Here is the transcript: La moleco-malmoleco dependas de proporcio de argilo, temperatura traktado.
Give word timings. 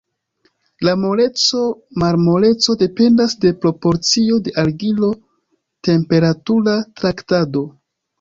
La 0.87 0.93
moleco-malmoleco 0.99 2.75
dependas 2.79 3.35
de 3.45 3.51
proporcio 3.65 4.39
de 4.47 4.53
argilo, 4.63 5.11
temperatura 5.89 6.75
traktado. 7.03 7.63